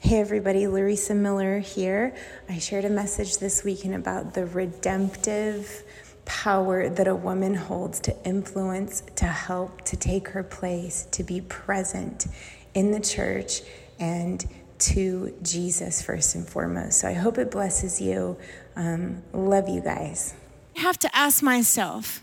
Hey 0.00 0.20
everybody, 0.20 0.62
Lorisa 0.62 1.14
Miller 1.14 1.58
here. 1.58 2.14
I 2.48 2.58
shared 2.58 2.84
a 2.84 2.88
message 2.88 3.38
this 3.38 3.64
weekend 3.64 3.96
about 3.96 4.32
the 4.32 4.46
redemptive 4.46 5.82
power 6.24 6.88
that 6.88 7.08
a 7.08 7.16
woman 7.16 7.54
holds 7.54 7.98
to 8.00 8.16
influence, 8.24 9.02
to 9.16 9.26
help, 9.26 9.82
to 9.86 9.96
take 9.96 10.28
her 10.28 10.44
place, 10.44 11.08
to 11.10 11.24
be 11.24 11.40
present 11.40 12.28
in 12.74 12.92
the 12.92 13.00
church 13.00 13.62
and 13.98 14.46
to 14.78 15.34
Jesus 15.42 16.00
first 16.00 16.36
and 16.36 16.48
foremost. 16.48 17.00
So 17.00 17.08
I 17.08 17.14
hope 17.14 17.36
it 17.36 17.50
blesses 17.50 18.00
you. 18.00 18.38
Um, 18.76 19.24
love 19.32 19.68
you 19.68 19.80
guys. 19.80 20.32
I 20.76 20.80
have 20.80 20.98
to 21.00 21.14
ask 21.14 21.42
myself 21.42 22.22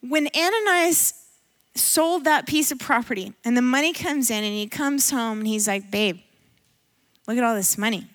when 0.00 0.28
Ananias 0.28 1.12
sold 1.74 2.22
that 2.24 2.46
piece 2.46 2.70
of 2.70 2.78
property 2.78 3.34
and 3.44 3.56
the 3.56 3.62
money 3.62 3.92
comes 3.92 4.30
in 4.30 4.44
and 4.44 4.54
he 4.54 4.68
comes 4.68 5.10
home 5.10 5.38
and 5.38 5.48
he's 5.48 5.66
like, 5.66 5.90
babe, 5.90 6.20
look 7.26 7.36
at 7.36 7.44
all 7.44 7.54
this 7.54 7.76
money. 7.76 8.06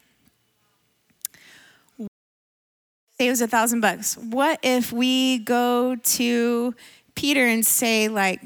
Say 1.99 3.27
it 3.27 3.29
was 3.29 3.41
a 3.41 3.47
thousand 3.47 3.81
bucks. 3.81 4.17
What 4.17 4.59
if 4.63 4.91
we 4.91 5.39
go 5.39 5.95
to 5.95 6.75
Peter 7.16 7.45
and 7.45 7.66
say, 7.66 8.07
like, 8.07 8.41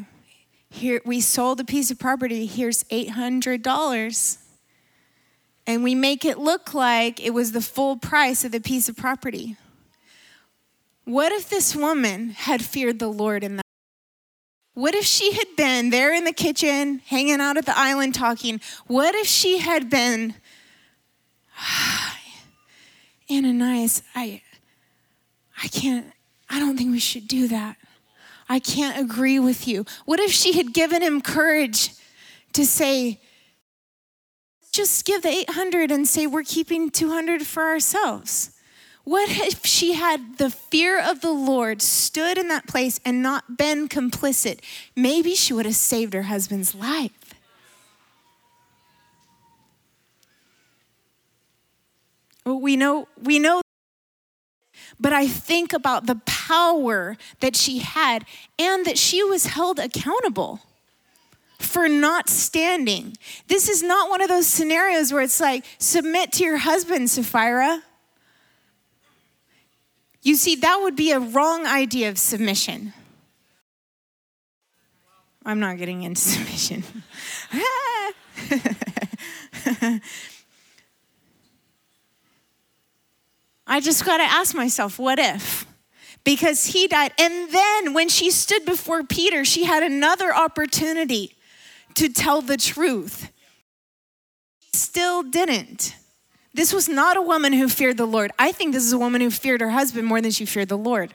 here 0.69 1.01
we 1.05 1.21
sold 1.21 1.61
a 1.61 1.63
piece 1.63 1.91
of 1.91 1.97
property, 1.97 2.45
here's 2.45 2.83
$800. 2.85 4.37
And 5.67 5.83
we 5.83 5.95
make 5.95 6.25
it 6.25 6.37
look 6.37 6.73
like 6.73 7.23
it 7.23 7.33
was 7.33 7.53
the 7.53 7.61
full 7.61 7.95
price 7.97 8.43
of 8.43 8.51
the 8.51 8.59
piece 8.59 8.89
of 8.89 8.97
property. 8.97 9.55
What 11.05 11.31
if 11.31 11.49
this 11.49 11.75
woman 11.75 12.31
had 12.31 12.63
feared 12.63 12.99
the 12.99 13.07
Lord 13.07 13.43
in 13.43 13.57
that? 13.57 13.65
What 14.73 14.93
if 14.93 15.05
she 15.05 15.31
had 15.31 15.47
been 15.55 15.89
there 15.89 16.13
in 16.13 16.25
the 16.25 16.33
kitchen, 16.33 16.99
hanging 17.05 17.39
out 17.39 17.55
at 17.55 17.65
the 17.65 17.77
island 17.77 18.13
talking? 18.13 18.59
What 18.87 19.15
if 19.15 19.25
she 19.25 19.59
had 19.59 19.89
been, 19.89 20.35
Ananias, 23.31 24.03
I, 24.13 24.41
I 25.61 25.67
can't, 25.67 26.07
I 26.49 26.59
don't 26.59 26.77
think 26.77 26.91
we 26.91 26.99
should 26.99 27.27
do 27.27 27.47
that. 27.47 27.77
I 28.47 28.59
can't 28.59 28.99
agree 28.99 29.39
with 29.39 29.67
you. 29.67 29.85
What 30.05 30.19
if 30.19 30.31
she 30.31 30.53
had 30.53 30.73
given 30.73 31.01
him 31.01 31.21
courage 31.21 31.91
to 32.53 32.65
say, 32.65 33.19
just 34.71 35.05
give 35.05 35.23
the 35.23 35.29
800 35.29 35.89
and 35.91 36.07
say 36.07 36.27
we're 36.27 36.43
keeping 36.43 36.89
200 36.91 37.43
for 37.43 37.63
ourselves? 37.63 38.51
What 39.03 39.29
if 39.29 39.65
she 39.65 39.93
had 39.93 40.37
the 40.37 40.49
fear 40.49 40.99
of 40.99 41.21
the 41.21 41.31
Lord, 41.31 41.81
stood 41.81 42.37
in 42.37 42.47
that 42.47 42.67
place, 42.67 42.99
and 43.05 43.21
not 43.21 43.57
been 43.57 43.87
complicit? 43.87 44.59
Maybe 44.95 45.35
she 45.35 45.53
would 45.53 45.65
have 45.65 45.75
saved 45.75 46.13
her 46.13 46.23
husband's 46.23 46.73
life. 46.73 47.24
We 52.45 52.75
know, 52.75 53.07
we 53.21 53.39
know, 53.39 53.61
but 54.99 55.13
I 55.13 55.27
think 55.27 55.73
about 55.73 56.05
the 56.05 56.21
power 56.25 57.17
that 57.39 57.55
she 57.55 57.79
had 57.79 58.25
and 58.59 58.85
that 58.85 58.97
she 58.97 59.23
was 59.23 59.47
held 59.47 59.79
accountable 59.79 60.61
for 61.59 61.89
not 61.89 62.29
standing. 62.29 63.17
This 63.47 63.67
is 63.67 63.81
not 63.81 64.09
one 64.09 64.21
of 64.21 64.29
those 64.29 64.45
scenarios 64.45 65.11
where 65.11 65.21
it's 65.21 65.39
like, 65.39 65.65
submit 65.79 66.31
to 66.33 66.43
your 66.43 66.57
husband, 66.57 67.09
Sapphira. 67.09 67.81
You 70.21 70.35
see, 70.35 70.55
that 70.57 70.79
would 70.81 70.95
be 70.95 71.11
a 71.11 71.19
wrong 71.19 71.65
idea 71.65 72.09
of 72.09 72.17
submission. 72.17 72.93
I'm 75.45 75.59
not 75.59 75.77
getting 75.77 76.03
into 76.03 76.21
submission. 76.21 76.83
I 83.67 83.79
just 83.79 84.05
got 84.05 84.17
to 84.17 84.23
ask 84.23 84.55
myself, 84.55 84.99
what 84.99 85.17
if? 85.19 85.65
Because 86.23 86.67
he 86.67 86.87
died. 86.87 87.13
And 87.19 87.51
then 87.51 87.93
when 87.93 88.09
she 88.09 88.31
stood 88.31 88.65
before 88.65 89.03
Peter, 89.03 89.43
she 89.43 89.65
had 89.65 89.83
another 89.83 90.33
opportunity 90.33 91.35
to 91.95 92.09
tell 92.09 92.41
the 92.41 92.57
truth. 92.57 93.31
Still 94.73 95.23
didn't. 95.23 95.95
This 96.53 96.73
was 96.73 96.87
not 96.87 97.17
a 97.17 97.21
woman 97.21 97.53
who 97.53 97.67
feared 97.67 97.97
the 97.97 98.05
Lord. 98.05 98.31
I 98.39 98.51
think 98.51 98.73
this 98.73 98.83
is 98.83 98.93
a 98.93 98.97
woman 98.97 99.21
who 99.21 99.29
feared 99.29 99.61
her 99.61 99.71
husband 99.71 100.07
more 100.07 100.21
than 100.21 100.31
she 100.31 100.45
feared 100.45 100.69
the 100.69 100.77
Lord. 100.77 101.13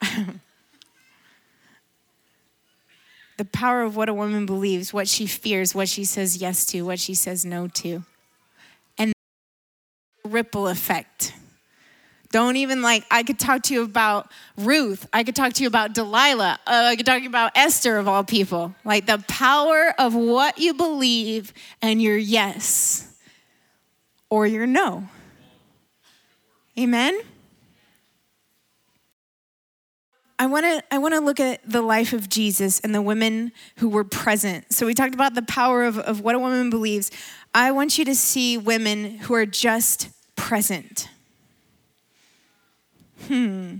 the 3.36 3.44
power 3.52 3.82
of 3.82 3.96
what 3.96 4.08
a 4.08 4.14
woman 4.14 4.46
believes, 4.46 4.92
what 4.92 5.08
she 5.08 5.26
fears, 5.26 5.74
what 5.74 5.88
she 5.88 6.04
says 6.04 6.36
yes 6.36 6.64
to, 6.66 6.82
what 6.82 7.00
she 7.00 7.14
says 7.14 7.44
no 7.44 7.66
to. 7.68 8.04
Ripple 10.36 10.68
effect. 10.68 11.32
Don't 12.30 12.56
even 12.56 12.82
like, 12.82 13.06
I 13.10 13.22
could 13.22 13.38
talk 13.38 13.62
to 13.62 13.72
you 13.72 13.84
about 13.84 14.30
Ruth. 14.58 15.08
I 15.10 15.24
could 15.24 15.34
talk 15.34 15.54
to 15.54 15.62
you 15.62 15.66
about 15.66 15.94
Delilah. 15.94 16.58
Uh, 16.66 16.88
I 16.88 16.96
could 16.96 17.06
talk 17.06 17.24
about 17.24 17.52
Esther, 17.56 17.96
of 17.96 18.06
all 18.06 18.22
people. 18.22 18.74
Like 18.84 19.06
the 19.06 19.24
power 19.28 19.94
of 19.98 20.14
what 20.14 20.58
you 20.58 20.74
believe 20.74 21.54
and 21.80 22.02
your 22.02 22.18
yes 22.18 23.10
or 24.28 24.46
your 24.46 24.66
no. 24.66 25.08
Amen? 26.78 27.18
I 30.38 30.44
want 30.44 30.66
to 30.66 30.82
I 30.90 30.98
want 30.98 31.14
to 31.14 31.20
look 31.20 31.40
at 31.40 31.66
the 31.66 31.80
life 31.80 32.12
of 32.12 32.28
Jesus 32.28 32.78
and 32.80 32.94
the 32.94 33.00
women 33.00 33.52
who 33.78 33.88
were 33.88 34.04
present. 34.04 34.70
So 34.70 34.84
we 34.84 34.92
talked 34.92 35.14
about 35.14 35.34
the 35.34 35.40
power 35.40 35.84
of, 35.84 35.98
of 35.98 36.20
what 36.20 36.34
a 36.34 36.38
woman 36.38 36.68
believes. 36.68 37.10
I 37.54 37.72
want 37.72 37.96
you 37.96 38.04
to 38.04 38.14
see 38.14 38.58
women 38.58 39.16
who 39.16 39.32
are 39.32 39.46
just 39.46 40.10
present. 40.46 41.08
Hmm. 43.26 43.78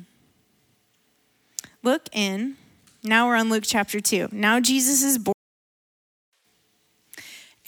Look 1.84 2.08
in. 2.10 2.56
Now 3.04 3.28
we're 3.28 3.36
on 3.36 3.50
Luke 3.50 3.62
chapter 3.64 4.00
2. 4.00 4.30
Now 4.32 4.58
Jesus 4.58 5.04
is 5.04 5.16
born. 5.16 5.34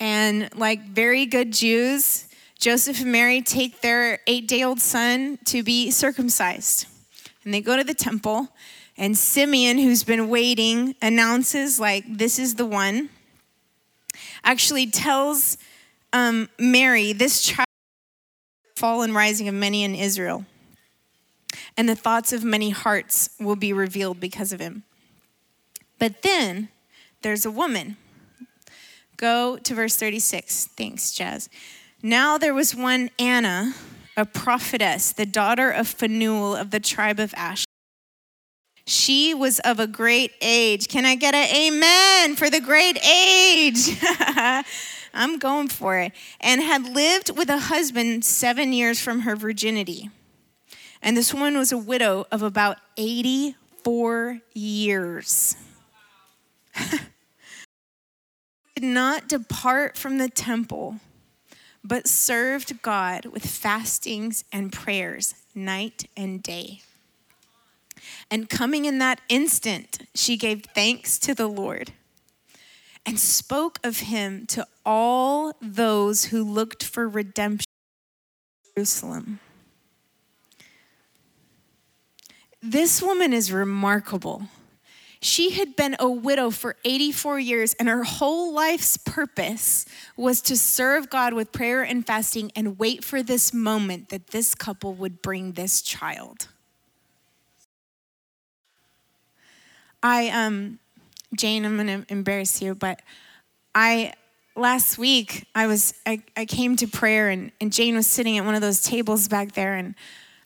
And 0.00 0.48
like 0.56 0.82
very 0.82 1.26
good 1.26 1.53
Jews, 1.53 2.26
Joseph 2.59 3.00
and 3.00 3.12
Mary 3.12 3.41
take 3.41 3.82
their 3.82 4.19
eight 4.26 4.48
day 4.48 4.64
old 4.64 4.81
son 4.81 5.38
to 5.44 5.62
be 5.62 5.92
circumcised. 5.92 6.86
And 7.44 7.54
they 7.54 7.60
go 7.60 7.76
to 7.76 7.84
the 7.84 7.94
temple, 7.94 8.48
and 8.97 9.16
Simeon, 9.16 9.78
who's 9.78 10.03
been 10.03 10.28
waiting, 10.28 10.97
announces, 11.00 11.78
like, 11.78 12.04
this 12.09 12.41
is 12.41 12.56
the 12.56 12.66
one. 12.66 13.10
Actually 14.42 14.88
tells 14.91 15.56
um, 16.12 16.48
Mary, 16.59 17.12
this 17.12 17.42
child, 17.42 17.68
fall 18.78 19.03
and 19.03 19.15
rising 19.15 19.49
of 19.49 19.55
many 19.55 19.83
in 19.83 19.94
Israel 19.94 20.44
and 21.77 21.89
the 21.89 21.97
thoughts 21.97 22.33
of 22.33 22.43
many 22.44 22.71
hearts 22.71 23.31
will 23.39 23.56
be 23.56 23.72
revealed 23.72 24.21
because 24.21 24.53
of 24.53 24.61
him. 24.61 24.83
But 25.99 26.22
then 26.22 26.69
there's 27.22 27.47
a 27.47 27.50
woman. 27.50 27.97
Go 29.16 29.56
to 29.59 29.75
verse 29.75 29.97
36. 29.97 30.66
Thanks, 30.77 31.12
Jazz. 31.12 31.49
Now 32.03 32.37
there 32.37 32.55
was 32.55 32.75
one 32.75 33.11
Anna, 33.19 33.75
a 34.16 34.25
prophetess, 34.25 35.12
the 35.12 35.27
daughter 35.27 35.71
of 35.71 35.89
Phanuel 35.89 36.56
of 36.56 36.71
the 36.71 36.81
tribe 36.81 37.21
of 37.21 37.33
Ash. 37.37 37.65
She 38.84 39.34
was 39.34 39.59
of 39.60 39.78
a 39.78 39.87
great 39.87 40.33
age. 40.41 40.89
Can 40.89 41.05
I 41.05 41.15
get 41.15 41.34
an 41.34 41.55
amen 41.55 42.37
for 42.37 42.49
the 42.49 42.60
great 42.60 42.99
age? 43.05 44.00
I'm 45.19 45.39
going 45.39 45.69
for 45.69 45.99
it. 45.99 46.12
And 46.41 46.62
had 46.62 46.89
lived 46.95 47.37
with 47.37 47.51
a 47.51 47.59
husband 47.59 48.25
seven 48.25 48.73
years 48.73 49.01
from 49.01 49.21
her 49.21 49.37
virginity. 49.37 50.11
And 51.03 51.17
this 51.17 51.34
woman 51.34 51.59
was 51.59 51.73
a 51.73 51.79
widow 51.79 52.27
of 52.33 52.43
about 52.43 52.79
84 52.97 54.41
years. 54.55 55.57
did 58.78 58.87
not 58.87 59.28
depart 59.28 59.97
from 59.97 60.19
the 60.19 60.28
temple, 60.28 61.01
but 61.83 62.07
served 62.07 62.81
God 62.81 63.27
with 63.27 63.45
fastings 63.45 64.45
and 64.53 64.72
prayers 64.72 65.34
night 65.53 66.09
and 66.16 66.41
day. 66.42 66.83
And 68.31 68.48
coming 68.48 68.84
in 68.84 68.98
that 69.01 69.21
instant, 69.28 70.07
she 70.15 70.37
gave 70.37 70.65
thanks 70.77 71.19
to 71.21 71.34
the 71.34 71.48
Lord 71.48 71.92
and 73.09 73.19
spoke 73.19 73.78
of 73.83 74.01
him 74.01 74.45
to 74.45 74.66
all 74.84 75.55
those 75.63 76.27
who 76.27 76.45
looked 76.45 76.84
for 76.84 77.09
redemption 77.09 77.65
in 78.66 78.71
Jerusalem. 78.77 79.41
This 82.63 83.01
woman 83.01 83.33
is 83.33 83.51
remarkable. 83.51 84.43
She 85.22 85.53
had 85.53 85.75
been 85.75 85.97
a 85.99 86.10
widow 86.10 86.51
for 86.51 86.77
84 86.84 87.41
years, 87.41 87.72
and 87.75 87.89
her 87.89 88.05
whole 88.05 88.53
life's 88.53 88.99
purpose 88.99 89.87
was 90.15 90.43
to 90.43 90.54
serve 90.54 91.09
God 91.09 91.33
with 91.33 91.51
prayer 91.51 91.83
and 91.83 92.07
fasting 92.07 92.53
and 92.54 92.78
wait 92.78 93.03
for 93.03 93.22
this 93.22 93.54
moment 93.54 94.11
that 94.11 94.28
this 94.28 94.54
couple 94.54 94.93
would 94.93 95.22
bring 95.22 95.53
this 95.53 95.81
child. 95.81 96.49
I, 100.03 100.28
um, 100.28 100.78
Jane, 101.36 101.65
I'm 101.65 101.77
gonna 101.77 102.04
embarrass 102.09 102.63
you, 102.63 102.75
but 102.75 103.03
I 103.75 104.13
last 104.57 104.98
week 104.98 105.47
I 105.54 105.66
was 105.66 105.95
I, 106.07 106.22
I 106.36 106.45
came 106.45 106.77
to 106.77 106.89
prayer 106.89 107.28
and, 107.28 107.53
and 107.60 107.72
Jane 107.72 107.95
was 107.95 108.07
sitting 108.07 108.39
at 108.39 108.45
one 108.45 108.54
of 108.54 108.60
those 108.60 108.83
tables 108.83 109.28
back 109.28 109.53
there 109.53 109.75
and 109.75 109.95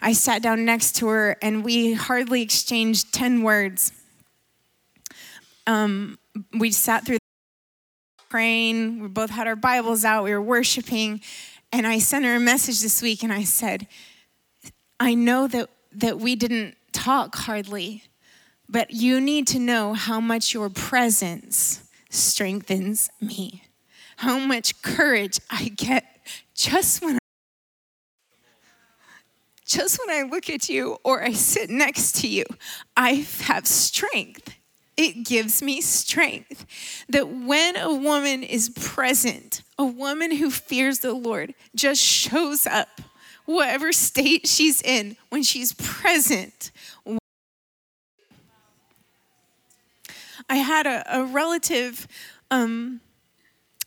I 0.00 0.12
sat 0.12 0.42
down 0.42 0.64
next 0.64 0.96
to 0.96 1.06
her 1.08 1.36
and 1.40 1.64
we 1.64 1.94
hardly 1.94 2.42
exchanged 2.42 3.14
10 3.14 3.42
words. 3.44 3.92
Um, 5.66 6.18
we 6.58 6.72
sat 6.72 7.06
through 7.06 7.18
the 7.18 8.24
praying, 8.28 9.00
we 9.00 9.08
both 9.08 9.30
had 9.30 9.46
our 9.46 9.54
Bibles 9.54 10.04
out, 10.04 10.24
we 10.24 10.32
were 10.32 10.42
worshiping, 10.42 11.20
and 11.72 11.86
I 11.86 12.00
sent 12.00 12.24
her 12.24 12.34
a 12.34 12.40
message 12.40 12.80
this 12.80 13.00
week 13.00 13.22
and 13.22 13.32
I 13.32 13.44
said, 13.44 13.86
I 14.98 15.14
know 15.14 15.46
that, 15.46 15.70
that 15.92 16.18
we 16.18 16.34
didn't 16.34 16.74
talk 16.92 17.36
hardly, 17.36 18.02
but 18.72 18.90
you 18.90 19.20
need 19.20 19.46
to 19.48 19.60
know 19.60 19.94
how 19.94 20.20
much 20.20 20.52
your 20.52 20.68
presence 20.68 21.88
strengthens 22.10 23.08
me 23.20 23.62
how 24.22 24.38
much 24.38 24.80
courage 24.82 25.40
I 25.50 25.68
get 25.68 26.04
just 26.54 27.02
when 27.02 27.16
I, 27.16 27.18
just 29.66 29.98
when 29.98 30.16
I 30.16 30.28
look 30.28 30.48
at 30.48 30.68
you 30.68 30.98
or 31.02 31.24
I 31.24 31.32
sit 31.32 31.68
next 31.68 32.20
to 32.20 32.28
you. 32.28 32.44
I 32.96 33.26
have 33.40 33.66
strength. 33.66 34.54
It 34.96 35.24
gives 35.26 35.60
me 35.60 35.80
strength 35.80 37.04
that 37.08 37.30
when 37.30 37.76
a 37.76 37.92
woman 37.92 38.44
is 38.44 38.68
present, 38.68 39.62
a 39.76 39.84
woman 39.84 40.36
who 40.36 40.52
fears 40.52 41.00
the 41.00 41.14
Lord 41.14 41.54
just 41.74 42.00
shows 42.00 42.64
up, 42.64 43.00
whatever 43.44 43.90
state 43.92 44.46
she's 44.46 44.80
in, 44.82 45.16
when 45.30 45.42
she's 45.42 45.72
present. 45.72 46.70
I 50.48 50.56
had 50.56 50.86
a, 50.86 51.20
a 51.20 51.24
relative 51.24 52.06
um, 52.50 53.00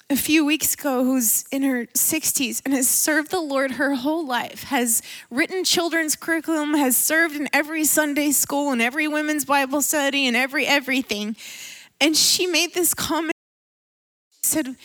a 0.09 0.15
few 0.15 0.45
weeks 0.45 0.73
ago 0.75 1.03
who's 1.03 1.45
in 1.51 1.63
her 1.63 1.85
60s 1.87 2.61
and 2.63 2.73
has 2.73 2.87
served 2.87 3.31
the 3.31 3.39
Lord 3.39 3.71
her 3.71 3.95
whole 3.95 4.25
life, 4.25 4.63
has 4.63 5.01
written 5.31 5.63
children's 5.63 6.15
curriculum, 6.15 6.73
has 6.75 6.95
served 6.95 7.35
in 7.35 7.49
every 7.53 7.85
Sunday 7.85 8.31
school 8.31 8.71
and 8.71 8.81
every 8.81 9.07
women's 9.07 9.45
Bible 9.45 9.81
study 9.81 10.27
and 10.27 10.35
every 10.35 10.67
everything. 10.67 11.35
And 11.99 12.15
she 12.15 12.45
made 12.45 12.73
this 12.73 12.93
comment 12.93 13.33
said, 14.45 14.75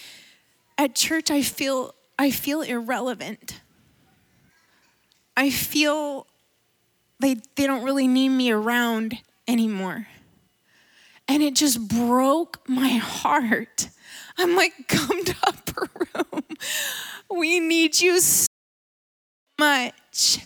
At 0.79 0.95
church, 0.95 1.31
I 1.31 1.43
feel, 1.43 1.95
I 2.19 2.31
feel 2.31 2.63
irrelevant. 2.63 3.61
I 5.37 5.51
feel 5.51 6.27
they, 7.21 7.37
they 7.57 7.67
don't 7.67 7.85
really 7.85 8.09
need 8.09 8.31
me 8.31 8.51
around 8.51 9.19
anymore. 9.47 10.07
And 11.31 11.45
it 11.45 11.55
just 11.55 11.87
broke 11.87 12.69
my 12.69 12.89
heart 12.89 13.89
I'm 14.37 14.57
like, 14.57 14.73
come 14.89 15.23
to 15.25 15.35
upper 15.47 15.87
room. 16.15 16.43
We 17.31 17.61
need 17.61 18.01
you 18.01 18.19
so 18.21 18.47
much. 19.59 20.39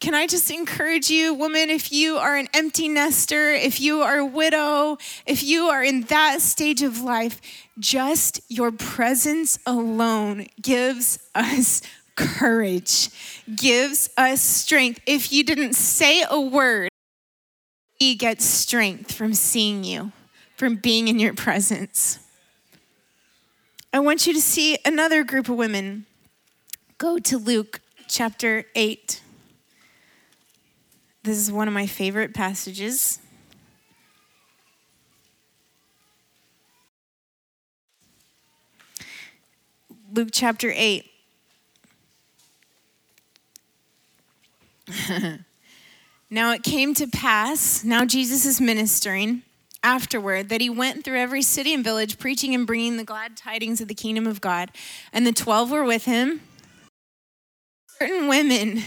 Can 0.00 0.14
I 0.14 0.26
just 0.26 0.50
encourage 0.50 1.10
you, 1.10 1.32
woman, 1.32 1.70
if 1.70 1.92
you 1.92 2.16
are 2.16 2.36
an 2.36 2.48
empty 2.52 2.88
nester, 2.88 3.52
if 3.52 3.80
you 3.80 4.02
are 4.02 4.18
a 4.18 4.26
widow, 4.26 4.98
if 5.26 5.44
you 5.44 5.66
are 5.66 5.82
in 5.82 6.02
that 6.02 6.40
stage 6.40 6.82
of 6.82 7.00
life, 7.00 7.40
just 7.78 8.40
your 8.48 8.72
presence 8.72 9.60
alone 9.64 10.48
gives 10.60 11.20
us 11.36 11.82
courage, 12.16 13.10
gives 13.54 14.10
us 14.18 14.42
strength. 14.42 15.00
If 15.06 15.32
you 15.32 15.44
didn't 15.44 15.74
say 15.74 16.24
a 16.28 16.40
word, 16.40 16.91
we 18.02 18.16
get 18.16 18.42
strength 18.42 19.12
from 19.12 19.32
seeing 19.32 19.84
you, 19.84 20.10
from 20.56 20.74
being 20.74 21.06
in 21.06 21.20
your 21.20 21.34
presence. 21.34 22.18
I 23.92 24.00
want 24.00 24.26
you 24.26 24.34
to 24.34 24.40
see 24.40 24.76
another 24.84 25.22
group 25.22 25.48
of 25.48 25.54
women. 25.54 26.06
Go 26.98 27.20
to 27.20 27.38
Luke 27.38 27.80
chapter 28.08 28.64
8. 28.74 29.22
This 31.22 31.38
is 31.38 31.52
one 31.52 31.68
of 31.68 31.74
my 31.74 31.86
favorite 31.86 32.34
passages. 32.34 33.20
Luke 40.12 40.30
chapter 40.32 40.72
8. 40.74 41.08
now 46.32 46.52
it 46.52 46.62
came 46.62 46.94
to 46.94 47.06
pass, 47.06 47.84
now 47.84 48.06
Jesus 48.06 48.46
is 48.46 48.58
ministering 48.58 49.42
afterward 49.82 50.48
that 50.48 50.62
he 50.62 50.70
went 50.70 51.04
through 51.04 51.18
every 51.18 51.42
city 51.42 51.74
and 51.74 51.84
village 51.84 52.18
preaching 52.18 52.54
and 52.54 52.66
bringing 52.66 52.96
the 52.96 53.04
glad 53.04 53.36
tidings 53.36 53.82
of 53.82 53.88
the 53.88 53.94
kingdom 53.94 54.26
of 54.26 54.40
God. 54.40 54.70
And 55.12 55.26
the 55.26 55.32
12 55.32 55.70
were 55.70 55.84
with 55.84 56.06
him. 56.06 56.40
Certain 57.98 58.28
women 58.28 58.82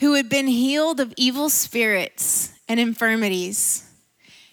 who 0.00 0.14
had 0.14 0.30
been 0.30 0.46
healed 0.46 1.00
of 1.00 1.12
evil 1.18 1.50
spirits 1.50 2.52
and 2.66 2.80
infirmities. 2.80 3.88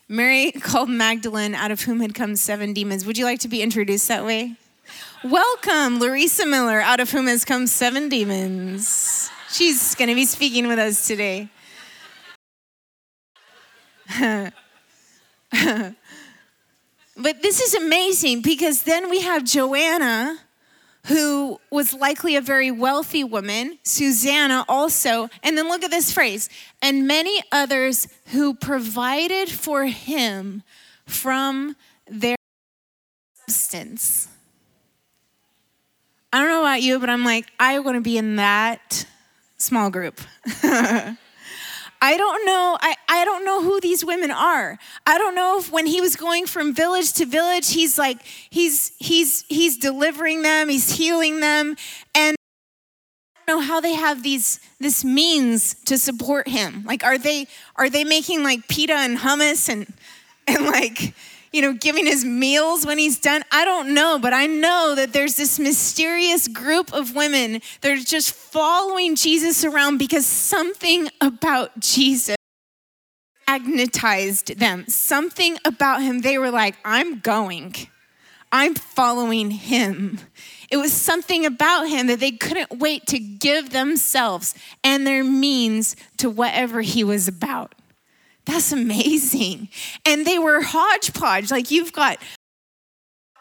Mary 0.09 0.51
called 0.59 0.89
Magdalene, 0.89 1.55
out 1.55 1.71
of 1.71 1.83
whom 1.83 2.01
had 2.01 2.13
come 2.13 2.35
seven 2.35 2.73
demons. 2.73 3.05
Would 3.05 3.17
you 3.17 3.23
like 3.23 3.39
to 3.39 3.47
be 3.47 3.61
introduced 3.61 4.09
that 4.09 4.25
way? 4.25 4.55
Welcome, 5.23 5.99
Lorisa 5.99 6.49
Miller, 6.49 6.81
out 6.81 6.99
of 6.99 7.11
whom 7.11 7.27
has 7.27 7.45
come 7.45 7.67
seven 7.67 8.09
demons. 8.09 9.29
She's 9.49 9.95
going 9.95 10.09
to 10.09 10.15
be 10.15 10.25
speaking 10.25 10.67
with 10.67 10.79
us 10.79 11.07
today. 11.07 11.49
But 14.19 14.53
this 17.41 17.61
is 17.61 17.75
amazing 17.75 18.41
because 18.41 18.83
then 18.83 19.09
we 19.09 19.21
have 19.21 19.43
Joanna, 19.43 20.37
who 21.07 21.59
was 21.69 21.93
likely 21.93 22.35
a 22.35 22.41
very 22.41 22.71
wealthy 22.71 23.23
woman, 23.23 23.79
Susanna 23.83 24.65
also, 24.67 25.29
and 25.43 25.57
then 25.57 25.69
look 25.69 25.83
at 25.83 25.91
this 25.91 26.11
phrase, 26.11 26.49
and 26.81 27.07
many 27.07 27.41
others 27.51 28.07
who 28.27 28.53
provided 28.53 29.49
for 29.49 29.85
him 29.85 30.63
from 31.05 31.75
their 32.07 32.35
substance. 33.47 34.27
I 36.31 36.39
don't 36.39 36.49
know 36.49 36.61
about 36.61 36.83
you, 36.83 36.99
but 36.99 37.09
I'm 37.09 37.25
like, 37.25 37.47
I 37.59 37.79
want 37.79 37.95
to 37.95 38.01
be 38.01 38.17
in 38.17 38.35
that 38.35 39.05
small 39.57 39.89
group. 39.89 40.21
I 42.01 42.15
don't 42.15 42.45
know. 42.45 42.77
I, 42.79 42.95
I 43.09 43.25
don't 43.25 43.43
know 43.43 43.61
who 43.61 43.81
these 43.81 44.05
women 44.05 44.31
are. 44.31 44.77
I 45.05 45.17
don't 45.17 45.35
know 45.35 45.59
if 45.59 45.71
when 45.71 45.85
he 45.85 45.99
was 45.99 46.15
going 46.15 46.45
from 46.45 46.73
village 46.73 47.13
to 47.13 47.25
village, 47.25 47.71
he's 47.71 47.97
like, 47.97 48.21
he's 48.49 48.93
he's 48.99 49.43
he's 49.49 49.77
delivering 49.77 50.41
them, 50.41 50.69
he's 50.69 50.91
healing 50.91 51.41
them. 51.41 51.75
And 52.15 52.37
I 53.35 53.51
don't 53.51 53.59
know 53.59 53.65
how 53.65 53.81
they 53.81 53.93
have 53.95 54.23
these 54.23 54.61
this 54.79 55.03
means 55.03 55.73
to 55.85 55.97
support 55.97 56.47
him. 56.47 56.83
Like, 56.85 57.03
are 57.03 57.17
they 57.17 57.47
are 57.75 57.89
they 57.89 58.05
making 58.05 58.43
like 58.43 58.67
pita 58.69 58.93
and 58.93 59.17
hummus 59.17 59.67
and 59.67 59.93
and 60.47 60.65
like 60.65 61.13
you 61.51 61.61
know, 61.61 61.73
giving 61.73 62.05
his 62.05 62.23
meals 62.23 62.85
when 62.85 62.97
he's 62.97 63.19
done. 63.19 63.43
I 63.51 63.65
don't 63.65 63.93
know, 63.93 64.19
but 64.19 64.33
I 64.33 64.45
know 64.45 64.93
that 64.95 65.13
there's 65.13 65.35
this 65.35 65.59
mysterious 65.59 66.47
group 66.47 66.93
of 66.93 67.15
women 67.15 67.61
that 67.81 67.91
are 67.91 67.97
just 67.97 68.33
following 68.33 69.15
Jesus 69.15 69.63
around 69.63 69.97
because 69.97 70.25
something 70.25 71.09
about 71.21 71.79
Jesus 71.79 72.35
magnetized 73.47 74.59
them. 74.59 74.85
Something 74.87 75.57
about 75.65 76.03
him, 76.03 76.21
they 76.21 76.37
were 76.37 76.51
like, 76.51 76.75
I'm 76.85 77.19
going, 77.19 77.73
I'm 78.51 78.75
following 78.75 79.51
him. 79.51 80.19
It 80.69 80.77
was 80.77 80.93
something 80.93 81.45
about 81.45 81.89
him 81.89 82.07
that 82.07 82.19
they 82.19 82.31
couldn't 82.31 82.79
wait 82.79 83.07
to 83.07 83.17
give 83.17 83.71
themselves 83.71 84.53
and 84.83 85.05
their 85.05 85.23
means 85.23 85.95
to 86.17 86.29
whatever 86.29 86.81
he 86.81 87.03
was 87.03 87.27
about. 87.27 87.73
That's 88.49 88.71
amazing. 88.71 89.69
And 90.07 90.25
they 90.25 90.39
were 90.39 90.61
hodgepodge. 90.61 91.51
Like 91.51 91.69
you've 91.69 91.93
got 91.93 92.17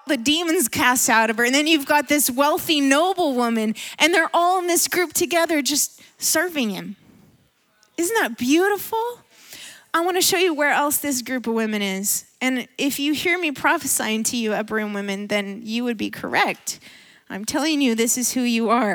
the 0.07 0.19
demons 0.19 0.69
cast 0.69 1.09
out 1.09 1.31
of 1.31 1.39
her, 1.39 1.45
and 1.45 1.55
then 1.55 1.67
you've 1.67 1.87
got 1.87 2.09
this 2.09 2.31
wealthy 2.31 2.83
noble 2.83 3.35
woman, 3.35 3.75
and 3.99 4.13
they're 4.13 4.31
all 4.35 4.59
in 4.59 4.67
this 4.67 4.87
group 4.87 5.15
together 5.15 5.63
just 5.63 6.03
serving 6.19 6.71
him. 6.71 6.97
Isn't 7.97 8.15
that 8.21 8.37
beautiful? 8.37 9.21
I 9.95 10.03
want 10.03 10.19
to 10.19 10.23
show 10.23 10.37
you 10.37 10.53
where 10.53 10.73
else 10.73 10.99
this 10.99 11.23
group 11.23 11.47
of 11.47 11.55
women 11.55 11.81
is. 11.81 12.27
And 12.43 12.69
if 12.77 12.99
you 12.99 13.15
hear 13.15 13.39
me 13.39 13.51
prophesying 13.51 14.25
to 14.25 14.37
you, 14.37 14.53
upper 14.53 14.75
room 14.75 14.93
women, 14.93 15.29
then 15.29 15.63
you 15.65 15.85
would 15.85 15.97
be 15.97 16.11
correct. 16.11 16.81
I'm 17.31 17.47
telling 17.47 17.81
you, 17.81 17.95
this 17.95 18.19
is 18.19 18.35
who 18.35 18.43
you 18.43 18.69
are. 18.69 18.95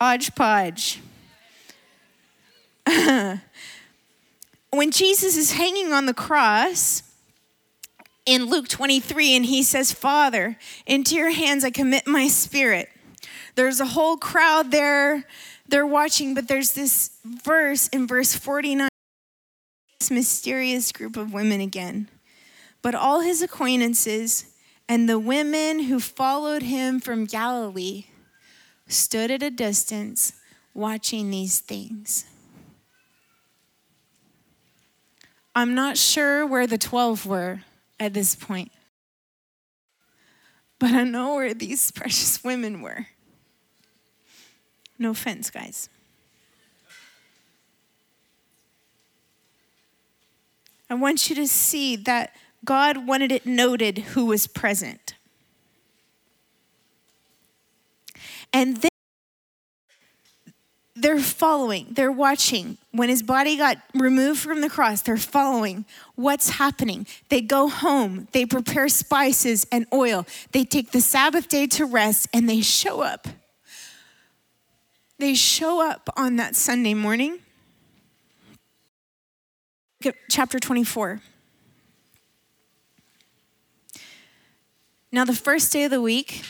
Hodgepodge. 0.00 1.00
when 4.72 4.90
Jesus 4.90 5.36
is 5.36 5.52
hanging 5.52 5.92
on 5.92 6.06
the 6.06 6.14
cross 6.14 7.02
in 8.24 8.46
Luke 8.46 8.68
23, 8.68 9.36
and 9.36 9.46
he 9.46 9.62
says, 9.62 9.92
Father, 9.92 10.56
into 10.86 11.14
your 11.14 11.30
hands 11.30 11.64
I 11.64 11.70
commit 11.70 12.06
my 12.06 12.28
spirit. 12.28 12.88
There's 13.54 13.80
a 13.80 13.86
whole 13.86 14.16
crowd 14.16 14.70
there, 14.70 15.24
they're 15.68 15.86
watching, 15.86 16.34
but 16.34 16.48
there's 16.48 16.72
this 16.72 17.10
verse 17.24 17.88
in 17.88 18.06
verse 18.06 18.34
49 18.34 18.88
this 20.00 20.10
mysterious 20.10 20.90
group 20.90 21.16
of 21.16 21.32
women 21.32 21.60
again. 21.60 22.08
But 22.82 22.96
all 22.96 23.20
his 23.20 23.40
acquaintances 23.40 24.46
And 24.88 25.08
the 25.08 25.18
women 25.18 25.84
who 25.84 26.00
followed 26.00 26.62
him 26.62 27.00
from 27.00 27.24
Galilee 27.24 28.06
stood 28.88 29.30
at 29.30 29.42
a 29.42 29.50
distance 29.50 30.34
watching 30.74 31.30
these 31.30 31.60
things. 31.60 32.26
I'm 35.54 35.74
not 35.74 35.98
sure 35.98 36.46
where 36.46 36.66
the 36.66 36.78
12 36.78 37.26
were 37.26 37.60
at 38.00 38.14
this 38.14 38.34
point, 38.34 38.72
but 40.78 40.92
I 40.92 41.04
know 41.04 41.34
where 41.34 41.54
these 41.54 41.90
precious 41.92 42.42
women 42.42 42.80
were. 42.80 43.06
No 44.98 45.10
offense, 45.10 45.50
guys. 45.50 45.88
I 50.88 50.94
want 50.94 51.28
you 51.28 51.36
to 51.36 51.48
see 51.48 51.96
that 51.96 52.36
God 52.64 53.06
wanted 53.06 53.32
it 53.32 53.46
noted 53.46 53.98
who 53.98 54.26
was 54.26 54.46
present. 54.46 55.14
And 58.52 58.76
then 58.76 58.91
they're 61.02 61.20
following, 61.20 61.88
they're 61.90 62.12
watching. 62.12 62.78
When 62.92 63.08
his 63.08 63.22
body 63.22 63.56
got 63.56 63.78
removed 63.94 64.40
from 64.40 64.60
the 64.60 64.70
cross, 64.70 65.02
they're 65.02 65.16
following 65.16 65.84
what's 66.14 66.50
happening. 66.50 67.06
They 67.28 67.40
go 67.40 67.68
home, 67.68 68.28
they 68.32 68.46
prepare 68.46 68.88
spices 68.88 69.66
and 69.72 69.86
oil, 69.92 70.26
they 70.52 70.64
take 70.64 70.92
the 70.92 71.00
Sabbath 71.00 71.48
day 71.48 71.66
to 71.68 71.84
rest, 71.84 72.28
and 72.32 72.48
they 72.48 72.60
show 72.60 73.02
up. 73.02 73.28
They 75.18 75.34
show 75.34 75.86
up 75.86 76.08
on 76.16 76.36
that 76.36 76.56
Sunday 76.56 76.94
morning. 76.94 77.38
Chapter 80.28 80.58
24. 80.58 81.20
Now, 85.12 85.24
the 85.24 85.34
first 85.34 85.72
day 85.72 85.84
of 85.84 85.90
the 85.90 86.00
week, 86.00 86.42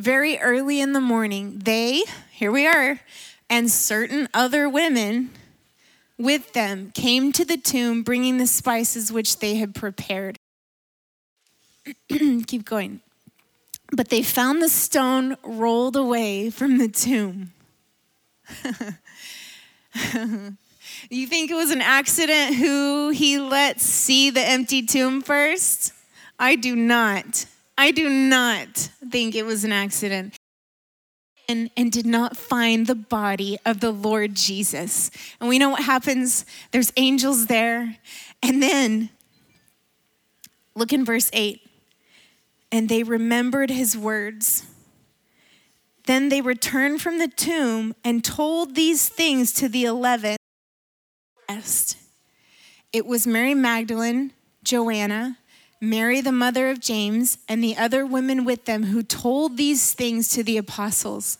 very 0.00 0.38
early 0.38 0.80
in 0.80 0.92
the 0.92 1.00
morning, 1.00 1.60
they, 1.64 2.02
here 2.32 2.50
we 2.50 2.66
are, 2.66 3.00
and 3.48 3.70
certain 3.70 4.28
other 4.34 4.68
women 4.68 5.30
with 6.18 6.52
them 6.52 6.90
came 6.94 7.32
to 7.32 7.44
the 7.44 7.56
tomb 7.56 8.02
bringing 8.02 8.38
the 8.38 8.46
spices 8.46 9.12
which 9.12 9.38
they 9.38 9.56
had 9.56 9.74
prepared. 9.74 10.38
Keep 12.08 12.64
going. 12.64 13.00
But 13.92 14.08
they 14.08 14.22
found 14.22 14.62
the 14.62 14.68
stone 14.68 15.36
rolled 15.42 15.96
away 15.96 16.50
from 16.50 16.78
the 16.78 16.88
tomb. 16.88 17.52
you 21.10 21.26
think 21.26 21.50
it 21.50 21.54
was 21.54 21.70
an 21.70 21.80
accident 21.80 22.56
who 22.56 23.10
he 23.10 23.38
let 23.38 23.80
see 23.80 24.30
the 24.30 24.46
empty 24.46 24.82
tomb 24.82 25.22
first? 25.22 25.92
I 26.38 26.56
do 26.56 26.76
not. 26.76 27.46
I 27.80 27.92
do 27.92 28.10
not 28.10 28.68
think 29.10 29.34
it 29.34 29.46
was 29.46 29.64
an 29.64 29.72
accident. 29.72 30.36
And, 31.48 31.70
and 31.78 31.90
did 31.90 32.04
not 32.04 32.36
find 32.36 32.86
the 32.86 32.94
body 32.94 33.58
of 33.64 33.80
the 33.80 33.90
Lord 33.90 34.34
Jesus. 34.34 35.10
And 35.40 35.48
we 35.48 35.58
know 35.58 35.70
what 35.70 35.82
happens. 35.82 36.44
There's 36.72 36.92
angels 36.98 37.46
there. 37.46 37.96
And 38.42 38.62
then, 38.62 39.08
look 40.74 40.92
in 40.92 41.06
verse 41.06 41.30
8. 41.32 41.60
And 42.70 42.90
they 42.90 43.02
remembered 43.02 43.70
his 43.70 43.96
words. 43.96 44.64
Then 46.04 46.28
they 46.28 46.42
returned 46.42 47.00
from 47.00 47.18
the 47.18 47.28
tomb 47.28 47.94
and 48.04 48.22
told 48.22 48.74
these 48.74 49.08
things 49.08 49.52
to 49.54 49.70
the 49.70 49.86
eleven. 49.86 50.36
It 52.92 53.06
was 53.06 53.26
Mary 53.26 53.54
Magdalene, 53.54 54.32
Joanna, 54.62 55.38
Mary, 55.80 56.20
the 56.20 56.32
mother 56.32 56.68
of 56.68 56.78
James, 56.78 57.38
and 57.48 57.64
the 57.64 57.76
other 57.76 58.04
women 58.04 58.44
with 58.44 58.66
them 58.66 58.84
who 58.84 59.02
told 59.02 59.56
these 59.56 59.92
things 59.94 60.28
to 60.28 60.42
the 60.42 60.58
apostles. 60.58 61.38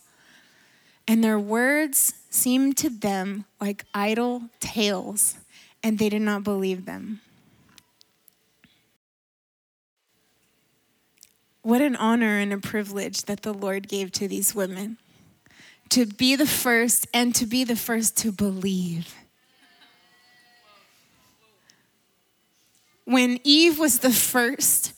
And 1.07 1.23
their 1.23 1.39
words 1.39 2.15
seemed 2.31 2.77
to 2.79 2.89
them 2.89 3.45
like 3.61 3.85
idle 3.93 4.45
tales, 4.59 5.37
and 5.83 5.99
they 5.99 6.09
did 6.09 6.23
not 6.23 6.43
believe 6.43 6.87
them. 6.87 7.21
What 11.63 11.83
an 11.83 11.97
honor 11.97 12.39
and 12.39 12.53
a 12.53 12.59
privilege 12.59 13.23
that 13.23 13.43
the 13.43 13.53
Lord 13.53 13.89
gave 13.89 14.13
to 14.13 14.27
these 14.27 14.55
women 14.55 14.97
to 15.91 16.07
be 16.07 16.37
the 16.37 16.47
first 16.47 17.07
and 17.13 17.35
to 17.35 17.45
be 17.47 17.65
the 17.65 17.77
first 17.77 18.17
to 18.19 18.33
believe. 18.33 19.15
When 23.11 23.41
Eve 23.43 23.77
was 23.81 23.99
the 23.99 24.13
first 24.13 24.93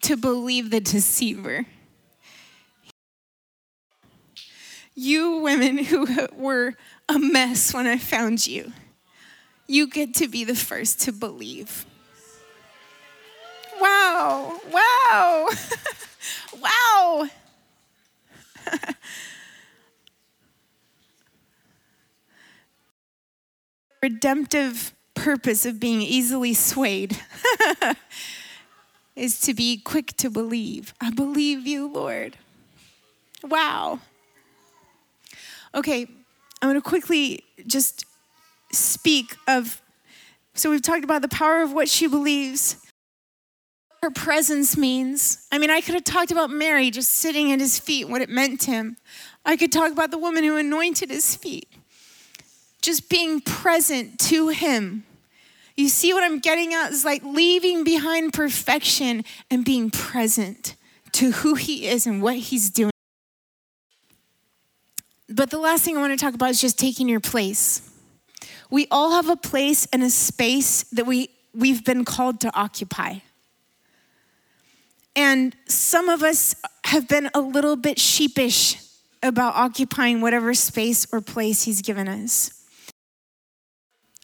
to 0.00 0.16
believe 0.16 0.70
the 0.70 0.80
deceiver. 0.80 1.66
You 4.94 5.38
women 5.38 5.76
who 5.78 6.06
were 6.34 6.74
a 7.08 7.18
mess 7.18 7.74
when 7.74 7.86
I 7.86 7.98
found 7.98 8.46
you, 8.46 8.72
you 9.66 9.86
get 9.86 10.14
to 10.14 10.28
be 10.28 10.44
the 10.44 10.54
first 10.54 11.00
to 11.02 11.12
believe. 11.12 11.84
Wow, 13.80 14.60
wow, 14.70 15.48
wow. 16.60 17.28
Redemptive 24.02 24.94
purpose 25.24 25.64
of 25.64 25.80
being 25.80 26.02
easily 26.02 26.52
swayed 26.52 27.18
is 29.16 29.40
to 29.40 29.54
be 29.54 29.78
quick 29.78 30.14
to 30.18 30.28
believe. 30.28 30.92
I 31.00 31.10
believe 31.10 31.66
you, 31.66 31.88
Lord. 31.90 32.36
Wow. 33.42 34.00
Okay, 35.74 36.02
I'm 36.60 36.68
going 36.68 36.74
to 36.74 36.86
quickly 36.86 37.42
just 37.66 38.04
speak 38.70 39.34
of. 39.48 39.80
So, 40.52 40.68
we've 40.70 40.82
talked 40.82 41.04
about 41.04 41.22
the 41.22 41.28
power 41.28 41.62
of 41.62 41.72
what 41.72 41.88
she 41.88 42.06
believes, 42.06 42.76
her 44.02 44.10
presence 44.10 44.76
means. 44.76 45.48
I 45.50 45.56
mean, 45.56 45.70
I 45.70 45.80
could 45.80 45.94
have 45.94 46.04
talked 46.04 46.32
about 46.32 46.50
Mary 46.50 46.90
just 46.90 47.10
sitting 47.10 47.50
at 47.50 47.60
his 47.60 47.78
feet, 47.78 48.10
what 48.10 48.20
it 48.20 48.28
meant 48.28 48.60
to 48.62 48.72
him. 48.72 48.98
I 49.46 49.56
could 49.56 49.72
talk 49.72 49.90
about 49.90 50.10
the 50.10 50.18
woman 50.18 50.44
who 50.44 50.58
anointed 50.58 51.08
his 51.08 51.34
feet, 51.34 51.68
just 52.82 53.08
being 53.08 53.40
present 53.40 54.18
to 54.20 54.48
him. 54.48 55.04
You 55.76 55.88
see 55.88 56.12
what 56.14 56.22
I'm 56.22 56.38
getting 56.38 56.72
at? 56.72 56.92
Is 56.92 57.04
like 57.04 57.22
leaving 57.24 57.84
behind 57.84 58.32
perfection 58.32 59.24
and 59.50 59.64
being 59.64 59.90
present 59.90 60.76
to 61.12 61.32
who 61.32 61.54
He 61.54 61.86
is 61.86 62.06
and 62.06 62.22
what 62.22 62.36
He's 62.36 62.70
doing. 62.70 62.90
But 65.28 65.50
the 65.50 65.58
last 65.58 65.84
thing 65.84 65.96
I 65.96 66.00
want 66.00 66.18
to 66.18 66.24
talk 66.24 66.34
about 66.34 66.50
is 66.50 66.60
just 66.60 66.78
taking 66.78 67.08
your 67.08 67.20
place. 67.20 67.90
We 68.70 68.86
all 68.90 69.12
have 69.12 69.28
a 69.28 69.36
place 69.36 69.86
and 69.92 70.02
a 70.02 70.10
space 70.10 70.84
that 70.84 71.06
we, 71.06 71.30
we've 71.54 71.84
been 71.84 72.04
called 72.04 72.40
to 72.40 72.54
occupy. 72.56 73.18
And 75.16 75.54
some 75.66 76.08
of 76.08 76.22
us 76.22 76.54
have 76.84 77.08
been 77.08 77.30
a 77.34 77.40
little 77.40 77.76
bit 77.76 77.98
sheepish 77.98 78.76
about 79.22 79.54
occupying 79.54 80.20
whatever 80.20 80.54
space 80.54 81.06
or 81.12 81.20
place 81.20 81.62
He's 81.62 81.82
given 81.82 82.08
us. 82.08 82.63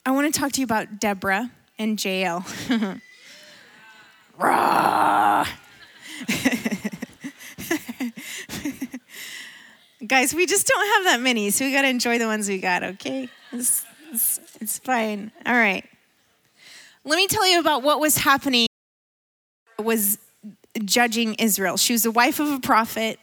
I 0.06 0.12
want 0.12 0.32
to 0.32 0.40
talk 0.40 0.52
to 0.52 0.60
you 0.60 0.64
about 0.64 0.98
Deborah 0.98 1.50
and 1.78 2.02
Jael. 2.02 2.46
Guys, 10.06 10.34
we 10.34 10.46
just 10.46 10.66
don't 10.66 10.86
have 10.86 11.04
that 11.04 11.20
many, 11.20 11.50
so 11.50 11.66
we 11.66 11.72
got 11.72 11.82
to 11.82 11.88
enjoy 11.88 12.18
the 12.18 12.24
ones 12.24 12.48
we 12.48 12.56
got, 12.58 12.82
okay? 12.82 13.28
It's, 13.52 13.84
it's, 14.10 14.40
it's 14.58 14.78
fine. 14.78 15.30
All 15.44 15.52
right. 15.52 15.84
Let 17.04 17.16
me 17.16 17.26
tell 17.26 17.46
you 17.46 17.60
about 17.60 17.82
what 17.82 18.00
was 18.00 18.16
happening 18.16 18.66
was 19.78 20.16
judging 20.84 21.34
Israel. 21.34 21.76
She 21.76 21.92
was 21.92 22.04
the 22.04 22.10
wife 22.10 22.40
of 22.40 22.50
a 22.50 22.60
prophet 22.60 23.20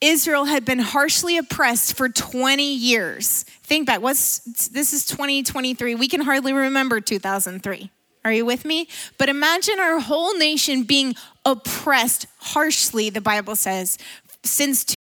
Israel 0.00 0.44
had 0.44 0.64
been 0.64 0.78
harshly 0.78 1.38
oppressed 1.38 1.96
for 1.96 2.08
20 2.08 2.74
years. 2.74 3.42
Think 3.62 3.86
back, 3.86 4.00
what's 4.00 4.38
this 4.68 4.92
is 4.92 5.04
2023. 5.06 5.94
We 5.94 6.08
can 6.08 6.20
hardly 6.20 6.52
remember 6.52 7.00
2003. 7.00 7.90
Are 8.24 8.32
you 8.32 8.44
with 8.44 8.64
me? 8.64 8.88
But 9.16 9.28
imagine 9.28 9.80
our 9.80 10.00
whole 10.00 10.36
nation 10.36 10.84
being 10.84 11.14
oppressed 11.44 12.26
harshly, 12.38 13.10
the 13.10 13.20
Bible 13.20 13.56
says, 13.56 13.98
since 14.44 14.84
two 14.84 14.94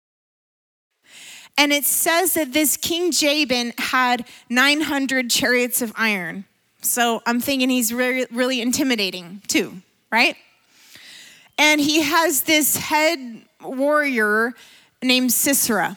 and 1.57 1.73
it 1.73 1.85
says 1.85 2.35
that 2.35 2.53
this 2.53 2.77
King 2.77 3.13
Jabin 3.13 3.73
had 3.79 4.27
900 4.51 5.31
chariots 5.31 5.83
of 5.83 5.93
iron. 5.97 6.45
So 6.83 7.23
I'm 7.27 7.41
thinking 7.41 7.71
he's 7.71 7.93
really, 7.93 8.27
really 8.33 8.61
intimidating 8.61 9.41
too, 9.47 9.81
right? 10.11 10.37
And 11.57 11.81
he 11.81 12.03
has 12.03 12.43
this 12.43 12.77
head 12.77 13.43
warrior 13.63 14.55
named 15.05 15.33
Sisera. 15.33 15.97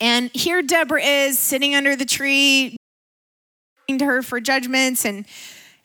And 0.00 0.30
here 0.32 0.62
Deborah 0.62 1.02
is 1.02 1.38
sitting 1.38 1.74
under 1.74 1.94
the 1.96 2.06
tree 2.06 2.76
to 3.88 4.04
her 4.04 4.22
for 4.22 4.40
judgments 4.40 5.04
and 5.04 5.26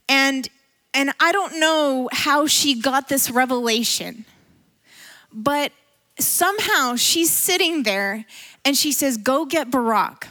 and 0.08 0.48
and 0.94 1.12
I 1.20 1.34
don't 1.34 1.60
know 1.60 2.08
how 2.14 2.48
she 2.48 2.80
got 2.80 3.10
this 3.10 3.30
revelation, 3.30 4.24
but 5.34 5.74
somehow 6.20 6.96
she's 6.96 7.30
sitting 7.32 7.84
there 7.84 8.26
and 8.64 8.78
she 8.78 8.94
says, 8.94 9.18
Go 9.18 9.46
get 9.46 9.70
Barak. 9.70 10.28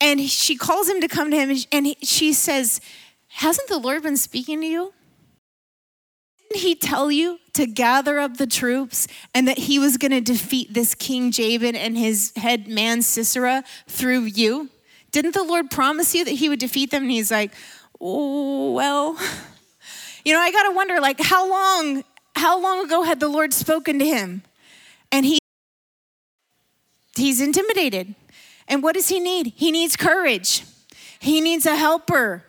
And 0.00 0.20
she 0.20 0.56
calls 0.56 0.88
him 0.88 1.00
to 1.00 1.08
come 1.08 1.30
to 1.32 1.36
him 1.36 1.56
and 1.72 1.96
she 2.02 2.32
says, 2.32 2.80
Hasn't 3.28 3.68
the 3.68 3.78
Lord 3.78 4.04
been 4.04 4.16
speaking 4.16 4.60
to 4.60 4.66
you? 4.66 4.92
Didn't 6.52 6.68
he 6.68 6.74
tell 6.74 7.10
you 7.10 7.38
to 7.54 7.66
gather 7.66 8.18
up 8.18 8.36
the 8.36 8.46
troops 8.46 9.08
and 9.34 9.48
that 9.48 9.56
he 9.56 9.78
was 9.78 9.96
going 9.96 10.10
to 10.10 10.20
defeat 10.20 10.74
this 10.74 10.94
King 10.94 11.30
Jabin 11.30 11.74
and 11.74 11.96
his 11.96 12.30
head 12.36 12.68
man 12.68 13.00
Sisera 13.00 13.64
through 13.88 14.24
you? 14.24 14.68
Didn't 15.12 15.32
the 15.32 15.44
Lord 15.44 15.70
promise 15.70 16.14
you 16.14 16.26
that 16.26 16.32
he 16.32 16.50
would 16.50 16.58
defeat 16.58 16.90
them? 16.90 17.04
And 17.04 17.10
he's 17.10 17.30
like, 17.30 17.52
oh, 17.98 18.72
well, 18.72 19.16
you 20.26 20.34
know, 20.34 20.40
I 20.40 20.52
got 20.52 20.64
to 20.64 20.74
wonder, 20.74 21.00
like, 21.00 21.20
how 21.20 21.48
long, 21.48 22.04
how 22.36 22.60
long 22.60 22.84
ago 22.84 23.02
had 23.02 23.18
the 23.18 23.28
Lord 23.28 23.54
spoken 23.54 23.98
to 23.98 24.04
him? 24.04 24.42
And 25.10 25.24
he, 25.24 25.38
he's 27.16 27.40
intimidated. 27.40 28.14
And 28.68 28.82
what 28.82 28.94
does 28.94 29.08
he 29.08 29.20
need? 29.20 29.54
He 29.56 29.70
needs 29.70 29.96
courage. 29.96 30.64
He 31.18 31.40
needs 31.40 31.64
a 31.64 31.76
helper 31.76 32.44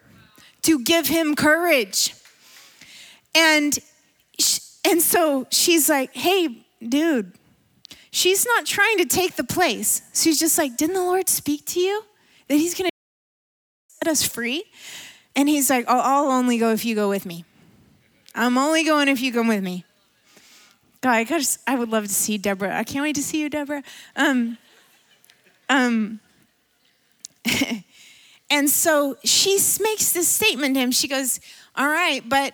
to 0.64 0.84
give 0.84 1.08
him 1.08 1.36
courage. 1.36 2.14
And 3.34 3.80
and 4.86 5.02
so 5.02 5.48
she's 5.50 5.90
like, 5.90 6.14
"Hey, 6.14 6.66
dude." 6.88 7.34
She's 8.12 8.46
not 8.46 8.68
trying 8.68 9.00
to 9.00 9.06
take 9.06 9.38
the 9.38 9.44
place. 9.44 10.04
She's 10.14 10.40
just 10.40 10.56
like, 10.58 10.78
"Didn't 10.78 10.94
the 10.94 11.02
Lord 11.02 11.28
speak 11.28 11.66
to 11.68 11.80
you 11.80 12.04
that 12.48 12.56
he's 12.56 12.76
going 12.76 12.90
to 12.90 12.96
set 13.90 14.12
us 14.12 14.22
free?" 14.22 14.66
And 15.36 15.50
he's 15.50 15.70
like, 15.70 15.86
oh, 15.88 16.00
"I'll 16.00 16.30
only 16.30 16.60
go 16.60 16.72
if 16.72 16.86
you 16.86 16.94
go 16.94 17.10
with 17.10 17.26
me. 17.26 17.44
I'm 18.36 18.58
only 18.58 18.84
going 18.84 19.08
if 19.08 19.20
you 19.20 19.34
come 19.34 19.48
with 19.48 19.64
me." 19.64 19.84
God, 21.02 21.12
I, 21.16 21.24
just, 21.26 21.60
I 21.68 21.76
would 21.76 21.90
love 21.90 22.08
to 22.08 22.14
see 22.14 22.38
Deborah. 22.38 22.78
I 22.78 22.84
can't 22.86 23.04
wait 23.04 23.16
to 23.16 23.24
see 23.24 23.42
you, 23.42 23.50
Deborah. 23.50 23.84
Um, 24.16 24.58
um, 25.68 26.22
and 28.50 28.70
so 28.70 29.18
she 29.24 29.60
makes 29.82 30.14
this 30.14 30.30
statement 30.30 30.76
to 30.76 30.82
him. 30.82 30.92
She 30.92 31.10
goes, 31.10 31.42
All 31.76 31.88
right, 31.88 32.22
but 32.28 32.54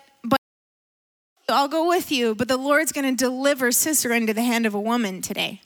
I'll 1.54 1.68
go 1.68 1.88
with 1.88 2.10
you, 2.10 2.34
but 2.34 2.48
the 2.48 2.56
Lord's 2.56 2.92
gonna 2.92 3.14
deliver 3.14 3.72
Sisera 3.72 4.16
into 4.16 4.34
the 4.34 4.42
hand 4.42 4.66
of 4.66 4.74
a 4.74 4.80
woman 4.80 5.22
today. 5.22 5.62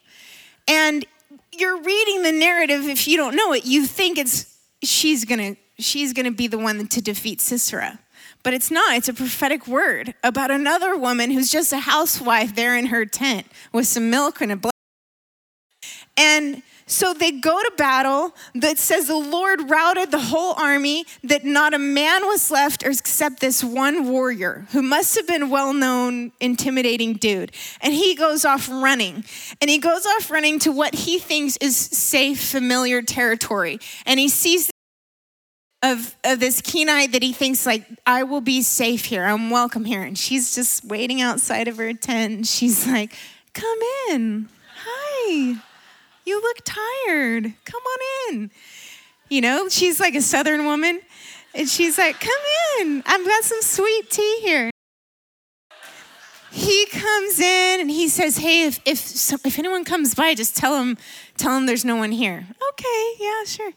And 0.67 1.05
you're 1.53 1.81
reading 1.81 2.23
the 2.23 2.33
narrative, 2.33 2.89
if 2.89 3.07
you 3.07 3.17
don't 3.17 3.37
know 3.37 3.53
it, 3.53 3.65
you 3.65 3.87
think 3.87 4.19
it's 4.19 4.57
she's 4.83 5.25
gonna 5.25 5.57
she's 5.79 6.13
gonna 6.13 6.31
be 6.31 6.47
the 6.47 6.59
one 6.59 6.87
to 6.87 7.01
defeat 7.03 7.41
Sisera. 7.41 7.99
But 8.43 8.53
it's 8.53 8.71
not. 8.71 8.95
It's 8.95 9.09
a 9.09 9.15
prophetic 9.15 9.67
word 9.67 10.15
about 10.23 10.51
another 10.51 10.97
woman 10.97 11.31
who's 11.31 11.51
just 11.51 11.73
a 11.73 11.79
housewife 11.79 12.55
there 12.55 12.77
in 12.77 12.87
her 12.87 13.07
tent 13.07 13.47
with 13.73 13.87
some 13.87 14.11
milk 14.11 14.41
and 14.43 14.53
a 14.53 14.57
blood. 14.57 14.73
And 16.17 16.63
so 16.87 17.15
they 17.15 17.31
go 17.31 17.63
to 17.63 17.73
battle 17.77 18.35
that 18.55 18.79
says 18.79 19.07
the 19.07 19.17
Lord 19.17 19.71
routed 19.71 20.11
the 20.11 20.19
whole 20.19 20.55
army, 20.55 21.07
that 21.23 21.45
not 21.45 21.73
a 21.73 21.79
man 21.79 22.27
was 22.27 22.51
left 22.51 22.83
except 22.83 23.41
this 23.41 23.65
one 23.65 24.09
warrior 24.09 24.67
who 24.73 24.83
must 24.83 25.17
have 25.17 25.27
been 25.27 25.49
well 25.49 25.73
known, 25.73 26.33
intimidating 26.41 27.15
dude. 27.15 27.53
And 27.81 27.95
he 27.95 28.15
goes 28.15 28.45
off 28.45 28.69
running. 28.69 29.25
And 29.61 29.71
he 29.71 29.79
goes 29.79 30.05
off 30.05 30.31
running 30.31 30.59
to 30.61 30.73
what 30.73 30.95
he 30.95 31.19
thinks 31.19 31.57
is 31.59 31.77
safe, 31.77 32.43
familiar 32.51 33.01
territory. 33.01 33.79
And 34.05 34.21
he 34.21 34.29
sees 34.29 34.71
of, 35.83 36.17
of 36.25 36.41
this 36.41 36.61
Kenite 36.61 37.13
that 37.13 37.23
he 37.23 37.33
thinks 37.33 37.67
like, 37.67 37.85
I 38.07 38.23
will 38.23 38.41
be 38.41 38.63
safe 38.63 39.07
here. 39.07 39.25
I'm 39.25 39.51
welcome 39.51 39.85
here. 39.85 40.03
And 40.03 40.19
she's 40.19 40.55
just 40.55 40.85
waiting 40.85 41.21
outside 41.21 41.69
of 41.69 41.77
her 41.77 41.93
tent. 41.93 42.47
She's 42.47 42.87
like, 42.87 43.15
come 43.53 43.79
in. 44.11 44.49
Hi. 44.85 45.57
You 46.25 46.41
look 46.41 46.59
tired. 46.65 47.53
Come 47.65 47.83
on 47.83 48.35
in. 48.35 48.51
You 49.29 49.41
know, 49.41 49.69
she's 49.69 50.01
like 50.01 50.15
a 50.15 50.23
southern 50.23 50.65
woman. 50.65 51.01
And 51.55 51.69
she's 51.69 51.99
like, 51.99 52.19
Come 52.21 52.31
in. 52.81 53.03
I've 53.07 53.25
got 53.25 53.45
some 53.45 53.63
sweet 53.63 54.11
tea 54.11 54.39
here. 54.41 54.71
He 56.51 56.87
comes 56.87 57.41
in 57.41 57.81
and 57.81 57.91
he 57.91 58.09
says, 58.09 58.39
Hey, 58.39 58.65
if, 58.65 58.81
if, 58.85 59.33
if 59.45 59.59
anyone 59.59 59.85
comes 59.85 60.15
by, 60.15 60.35
just 60.35 60.57
tell 60.57 60.73
them, 60.79 60.97
tell 61.37 61.55
them 61.55 61.67
there's 61.67 61.85
no 61.85 61.97
one 61.97 62.13
here. 62.13 62.47
Okay, 62.71 63.13
yeah, 63.19 63.45
sure. 63.45 63.73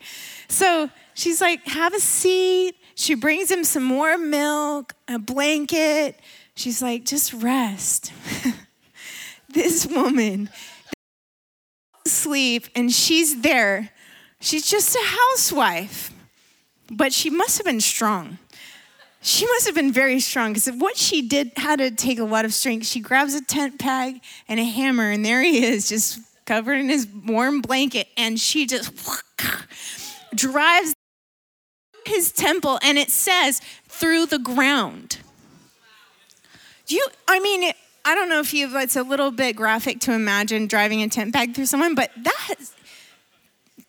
So 0.47 0.89
she's 1.13 1.41
like, 1.41 1.65
Have 1.67 1.93
a 1.93 1.99
seat. 1.99 2.75
She 2.95 3.13
brings 3.13 3.51
him 3.51 3.63
some 3.63 3.83
more 3.83 4.17
milk, 4.17 4.93
a 5.07 5.19
blanket. 5.19 6.19
She's 6.55 6.81
like, 6.81 7.03
Just 7.03 7.33
rest. 7.33 8.11
this 9.49 9.85
woman 9.87 10.49
sleep 12.07 12.67
and 12.75 12.91
she's 12.91 13.41
there. 13.41 13.91
She's 14.39 14.69
just 14.69 14.95
a 14.95 15.03
housewife, 15.03 16.11
but 16.91 17.11
she 17.11 17.29
must 17.29 17.57
have 17.57 17.65
been 17.65 17.81
strong. 17.81 18.37
She 19.21 19.45
must 19.45 19.65
have 19.65 19.75
been 19.75 19.91
very 19.91 20.19
strong 20.19 20.53
because 20.53 20.71
what 20.71 20.95
she 20.95 21.21
did 21.21 21.51
had 21.57 21.79
to 21.79 21.91
take 21.91 22.19
a 22.19 22.23
lot 22.23 22.45
of 22.45 22.53
strength. 22.53 22.85
She 22.85 22.99
grabs 22.99 23.33
a 23.33 23.43
tent 23.43 23.79
peg 23.79 24.21
and 24.47 24.59
a 24.59 24.63
hammer, 24.63 25.09
and 25.09 25.25
there 25.25 25.41
he 25.41 25.65
is, 25.65 25.89
just 25.89 26.19
covered 26.45 26.79
in 26.79 26.87
his 26.87 27.07
warm 27.25 27.61
blanket, 27.61 28.07
and 28.15 28.39
she 28.39 28.65
just 28.65 28.93
drives 30.35 30.93
his 32.05 32.31
temple, 32.31 32.79
and 32.81 32.97
it 32.97 33.09
says 33.09 33.59
through 33.87 34.27
the 34.27 34.39
ground. 34.39 35.17
Do 36.85 36.95
you, 36.95 37.05
I 37.27 37.39
mean, 37.39 37.63
it, 37.63 37.75
I 38.07 38.15
don't 38.15 38.29
know 38.29 38.39
if 38.39 38.53
you, 38.53 38.69
it's 38.77 38.95
a 38.95 39.03
little 39.03 39.31
bit 39.31 39.57
graphic 39.57 39.99
to 40.01 40.13
imagine 40.13 40.67
driving 40.67 41.01
a 41.01 41.09
tent 41.09 41.33
peg 41.33 41.53
through 41.53 41.65
someone, 41.65 41.93
but 41.93 42.09
that's, 42.15 42.73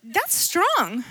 that's 0.03 0.33
strong. 0.33 1.05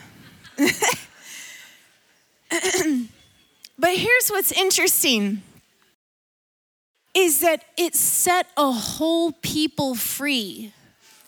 but 3.79 3.97
here's 3.97 4.29
what's 4.29 4.53
interesting 4.53 5.41
is 7.15 7.41
that 7.41 7.65
it 7.79 7.95
set 7.95 8.47
a 8.59 8.71
whole 8.71 9.33
people 9.33 9.95
free 9.95 10.75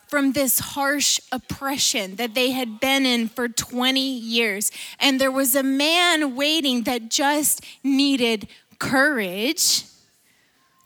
from 0.06 0.32
this 0.32 0.58
harsh 0.58 1.18
oppression 1.32 2.16
that 2.16 2.34
they 2.34 2.50
had 2.50 2.78
been 2.78 3.06
in 3.06 3.26
for 3.26 3.48
20 3.48 3.98
years. 4.18 4.70
And 4.98 5.18
there 5.18 5.30
was 5.32 5.54
a 5.54 5.62
man 5.62 6.36
waiting 6.36 6.82
that 6.82 7.10
just 7.10 7.64
needed 7.82 8.48
courage 8.78 9.84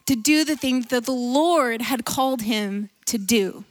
to 0.07 0.17
do 0.17 0.45
the 0.45 0.57
thing 0.57 0.83
that 0.91 1.07
the 1.07 1.13
Lord 1.13 1.83
had 1.83 2.05
called 2.05 2.43
him 2.43 2.91
to 3.07 3.19
do. 3.19 3.65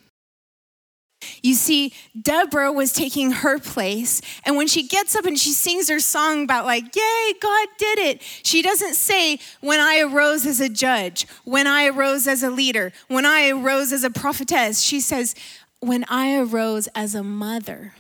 You 1.42 1.54
see, 1.54 1.94
Deborah 2.20 2.72
was 2.72 2.92
taking 2.92 3.32
her 3.32 3.60
place. 3.60 4.22
And 4.46 4.58
when 4.58 4.68
she 4.68 4.88
gets 4.88 5.16
up 5.16 5.26
and 5.26 5.40
she 5.40 5.52
sings 5.52 5.90
her 5.90 6.00
song 6.00 6.44
about, 6.44 6.66
like, 6.66 6.96
yay, 6.96 7.34
God 7.42 7.68
did 7.78 8.00
it, 8.00 8.22
she 8.22 8.62
doesn't 8.62 8.96
say, 8.96 9.40
when 9.62 9.80
I 9.80 10.00
arose 10.00 10.46
as 10.46 10.60
a 10.60 10.70
judge, 10.70 11.26
when 11.46 11.68
I 11.68 11.88
arose 11.88 12.28
as 12.28 12.44
a 12.44 12.50
leader, 12.50 12.92
when 13.08 13.26
I 13.26 13.50
arose 13.50 13.94
as 13.94 14.04
a 14.04 14.10
prophetess. 14.10 14.82
She 14.82 15.00
says, 15.00 15.36
when 15.80 16.06
I 16.10 16.38
arose 16.38 16.88
as 16.96 17.16
a 17.16 17.24
mother. 17.24 17.94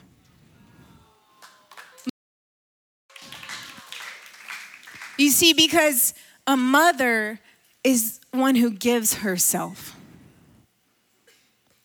You 5.17 5.29
see, 5.29 5.53
because 5.53 6.13
a 6.47 6.57
mother 6.57 7.39
is 7.83 8.19
one 8.31 8.55
who 8.55 8.71
gives 8.71 9.15
herself. 9.15 9.95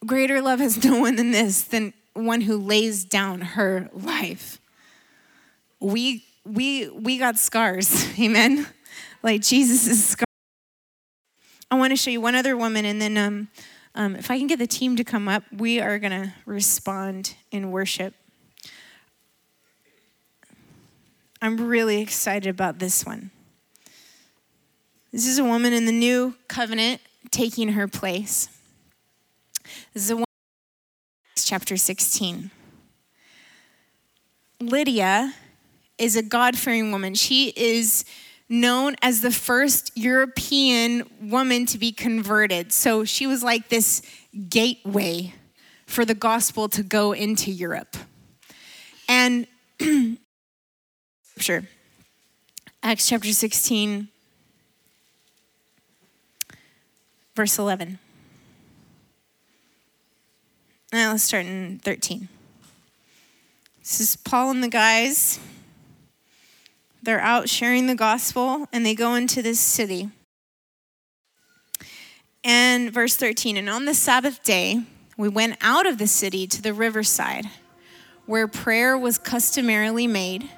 Greater 0.06 0.40
love 0.40 0.60
has 0.60 0.82
no 0.84 1.00
one 1.00 1.16
than 1.16 1.32
this, 1.32 1.62
than 1.62 1.92
one 2.14 2.42
who 2.42 2.56
lays 2.56 3.04
down 3.04 3.40
her 3.40 3.88
life. 3.92 4.60
We 5.80 6.24
we 6.44 6.88
we 6.88 7.18
got 7.18 7.36
scars, 7.38 8.06
amen. 8.18 8.66
Like 9.22 9.42
Jesus' 9.42 10.04
scars. 10.04 10.24
I 11.70 11.76
want 11.76 11.90
to 11.90 11.96
show 11.96 12.10
you 12.10 12.20
one 12.20 12.34
other 12.34 12.56
woman, 12.56 12.84
and 12.84 13.00
then 13.00 13.18
um, 13.18 13.48
um, 13.94 14.16
if 14.16 14.30
I 14.30 14.38
can 14.38 14.46
get 14.46 14.58
the 14.58 14.66
team 14.66 14.96
to 14.96 15.04
come 15.04 15.28
up, 15.28 15.42
we 15.52 15.80
are 15.80 15.98
going 15.98 16.12
to 16.12 16.32
respond 16.46 17.34
in 17.50 17.70
worship. 17.70 18.14
I'm 21.42 21.68
really 21.68 22.00
excited 22.00 22.48
about 22.48 22.78
this 22.78 23.04
one. 23.04 23.30
This 25.10 25.26
is 25.26 25.38
a 25.38 25.44
woman 25.44 25.72
in 25.72 25.86
the 25.86 25.92
new 25.92 26.34
covenant 26.48 27.00
taking 27.30 27.70
her 27.70 27.88
place. 27.88 28.48
This 29.94 30.04
is 30.04 30.10
a 30.10 30.16
woman, 30.16 30.26
chapter 31.36 31.78
16. 31.78 32.50
Lydia 34.60 35.32
is 35.96 36.14
a 36.14 36.22
God 36.22 36.58
fearing 36.58 36.92
woman. 36.92 37.14
She 37.14 37.54
is 37.56 38.04
known 38.50 38.96
as 39.00 39.22
the 39.22 39.30
first 39.30 39.92
European 39.94 41.08
woman 41.22 41.64
to 41.66 41.78
be 41.78 41.90
converted. 41.90 42.72
So 42.72 43.04
she 43.04 43.26
was 43.26 43.42
like 43.42 43.70
this 43.70 44.02
gateway 44.50 45.32
for 45.86 46.04
the 46.04 46.14
gospel 46.14 46.68
to 46.70 46.82
go 46.82 47.12
into 47.12 47.50
Europe. 47.50 47.96
And 49.08 49.46
scripture, 51.22 51.66
Acts 52.82 53.06
chapter 53.06 53.32
16, 53.32 54.08
verse 57.38 57.56
11. 57.56 58.00
Now 60.92 61.12
let's 61.12 61.22
start 61.22 61.46
in 61.46 61.78
13. 61.84 62.28
This 63.78 64.00
is 64.00 64.16
Paul 64.16 64.50
and 64.50 64.60
the 64.60 64.68
guys. 64.68 65.38
They're 67.00 67.20
out 67.20 67.48
sharing 67.48 67.86
the 67.86 67.94
gospel 67.94 68.66
and 68.72 68.84
they 68.84 68.96
go 68.96 69.14
into 69.14 69.40
this 69.40 69.60
city. 69.60 70.10
And 72.42 72.92
verse 72.92 73.14
13, 73.14 73.56
and 73.56 73.70
on 73.70 73.84
the 73.84 73.94
Sabbath 73.94 74.42
day, 74.42 74.82
we 75.16 75.28
went 75.28 75.58
out 75.60 75.86
of 75.86 75.98
the 75.98 76.08
city 76.08 76.48
to 76.48 76.60
the 76.60 76.74
riverside 76.74 77.46
where 78.26 78.48
prayer 78.48 78.98
was 78.98 79.16
customarily 79.16 80.08
made. 80.08 80.50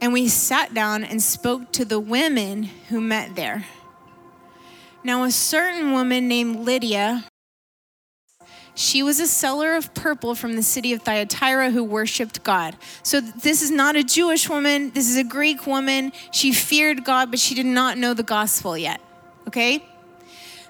And 0.00 0.12
we 0.12 0.26
sat 0.26 0.74
down 0.74 1.04
and 1.04 1.22
spoke 1.22 1.70
to 1.74 1.84
the 1.84 2.00
women 2.00 2.64
who 2.88 3.00
met 3.00 3.36
there. 3.36 3.66
Now, 5.04 5.24
a 5.24 5.30
certain 5.30 5.92
woman 5.92 6.28
named 6.28 6.60
Lydia, 6.60 7.24
she 8.74 9.02
was 9.02 9.20
a 9.20 9.26
seller 9.26 9.74
of 9.74 9.92
purple 9.94 10.34
from 10.34 10.56
the 10.56 10.62
city 10.62 10.92
of 10.92 11.02
Thyatira 11.02 11.70
who 11.70 11.82
worshiped 11.82 12.42
God. 12.44 12.76
So, 13.02 13.20
this 13.20 13.62
is 13.62 13.70
not 13.70 13.96
a 13.96 14.04
Jewish 14.04 14.48
woman, 14.48 14.90
this 14.90 15.10
is 15.10 15.16
a 15.16 15.24
Greek 15.24 15.66
woman. 15.66 16.12
She 16.30 16.52
feared 16.52 17.04
God, 17.04 17.30
but 17.30 17.40
she 17.40 17.54
did 17.54 17.66
not 17.66 17.98
know 17.98 18.14
the 18.14 18.22
gospel 18.22 18.78
yet. 18.78 19.00
Okay? 19.48 19.84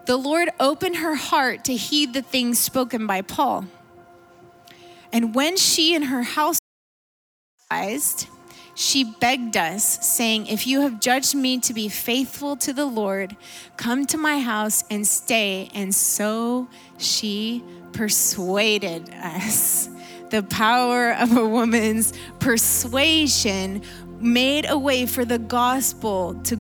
The 0.07 0.17
Lord 0.17 0.49
opened 0.59 0.97
her 0.97 1.15
heart 1.15 1.65
to 1.67 1.75
heed 1.75 2.13
the 2.13 2.23
things 2.23 2.59
spoken 2.59 3.07
by 3.07 3.23
Paul. 3.23 3.67
And 5.13 5.35
when 5.35 5.57
she 5.57 5.95
and 5.95 6.07
her 6.07 6.23
house 6.23 6.59
she 8.75 9.05
begged 9.05 9.57
us, 9.57 10.07
saying, 10.07 10.47
If 10.47 10.67
you 10.67 10.81
have 10.81 11.01
judged 11.01 11.35
me 11.35 11.59
to 11.61 11.75
be 11.75 11.89
faithful 11.89 12.57
to 12.57 12.73
the 12.73 12.87
Lord, 12.87 13.37
come 13.77 14.07
to 14.07 14.17
my 14.17 14.41
house 14.41 14.85
and 14.91 15.07
stay. 15.07 15.71
And 15.75 15.95
so 15.95 16.69
she 16.99 17.63
persuaded 17.93 19.11
us. 19.15 19.89
The 20.31 20.43
power 20.43 21.13
of 21.13 21.37
a 21.37 21.47
woman's 21.47 22.15
persuasion 22.39 23.83
made 24.19 24.69
a 24.69 24.79
way 24.79 25.05
for 25.05 25.25
the 25.25 25.39
gospel 25.39 26.35
to 26.45 26.57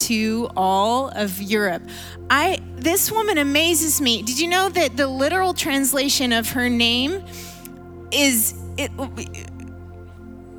to 0.00 0.50
all 0.56 1.08
of 1.10 1.40
Europe. 1.40 1.82
I 2.28 2.60
this 2.76 3.10
woman 3.10 3.38
amazes 3.38 4.00
me. 4.00 4.22
Did 4.22 4.38
you 4.38 4.48
know 4.48 4.68
that 4.68 4.96
the 4.96 5.06
literal 5.06 5.54
translation 5.54 6.32
of 6.32 6.50
her 6.50 6.68
name 6.68 7.24
is 8.10 8.54
it 8.76 8.90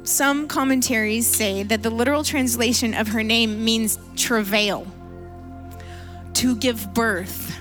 some 0.03 0.47
commentaries 0.47 1.27
say 1.27 1.63
that 1.63 1.81
the 1.81 1.89
literal 1.89 2.23
translation 2.23 2.93
of 2.93 3.07
her 3.09 3.23
name 3.23 3.63
means 3.63 3.97
travail, 4.15 4.85
to 6.33 6.55
give 6.55 6.93
birth. 6.93 7.59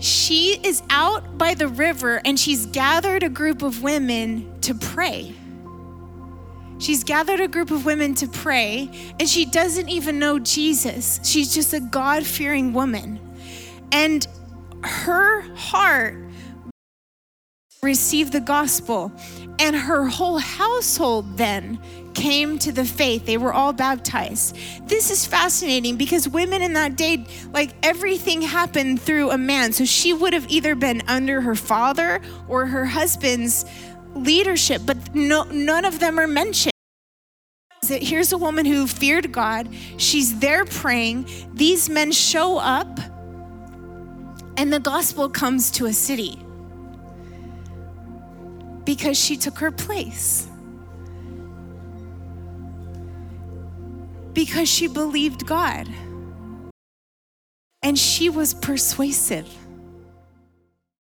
She 0.00 0.60
is 0.62 0.82
out 0.90 1.38
by 1.38 1.54
the 1.54 1.68
river 1.68 2.20
and 2.26 2.38
she's 2.38 2.66
gathered 2.66 3.22
a 3.22 3.30
group 3.30 3.62
of 3.62 3.82
women 3.82 4.60
to 4.60 4.74
pray. 4.74 5.34
She's 6.78 7.04
gathered 7.04 7.40
a 7.40 7.48
group 7.48 7.70
of 7.70 7.86
women 7.86 8.14
to 8.16 8.26
pray, 8.26 8.90
and 9.18 9.26
she 9.28 9.46
doesn't 9.46 9.88
even 9.88 10.18
know 10.18 10.38
Jesus. 10.38 11.20
She's 11.22 11.54
just 11.54 11.72
a 11.72 11.80
God 11.80 12.26
fearing 12.26 12.74
woman. 12.74 13.20
And 13.92 14.26
her 14.82 15.42
heart 15.54 16.18
received 17.84 18.32
the 18.32 18.40
gospel, 18.40 19.12
and 19.58 19.76
her 19.76 20.06
whole 20.06 20.38
household 20.38 21.36
then 21.36 21.78
came 22.14 22.58
to 22.60 22.72
the 22.72 22.84
faith. 22.84 23.26
They 23.26 23.36
were 23.36 23.52
all 23.52 23.72
baptized. 23.72 24.56
This 24.88 25.10
is 25.10 25.26
fascinating 25.26 25.96
because 25.96 26.28
women 26.28 26.62
in 26.62 26.72
that 26.74 26.96
day, 26.96 27.26
like 27.52 27.70
everything 27.82 28.42
happened 28.42 29.00
through 29.00 29.30
a 29.30 29.38
man. 29.38 29.72
So 29.72 29.84
she 29.84 30.12
would 30.12 30.32
have 30.32 30.48
either 30.48 30.74
been 30.74 31.02
under 31.06 31.40
her 31.40 31.54
father 31.54 32.20
or 32.48 32.66
her 32.66 32.86
husband's 32.86 33.64
leadership, 34.14 34.82
but 34.86 35.14
no, 35.14 35.44
none 35.44 35.84
of 35.84 36.00
them 36.00 36.18
are 36.18 36.26
mentioned. 36.26 36.72
Here's 37.86 38.32
a 38.32 38.38
woman 38.38 38.64
who 38.64 38.86
feared 38.86 39.30
God. 39.30 39.68
She's 39.98 40.38
there 40.38 40.64
praying. 40.64 41.28
These 41.52 41.90
men 41.90 42.12
show 42.12 42.56
up, 42.56 42.98
and 44.56 44.72
the 44.72 44.80
gospel 44.80 45.28
comes 45.28 45.70
to 45.72 45.86
a 45.86 45.92
city 45.92 46.43
because 48.84 49.18
she 49.18 49.36
took 49.36 49.58
her 49.58 49.70
place. 49.70 50.48
Because 54.32 54.68
she 54.68 54.88
believed 54.88 55.46
God. 55.46 55.88
And 57.82 57.98
she 57.98 58.28
was 58.28 58.54
persuasive. 58.54 59.48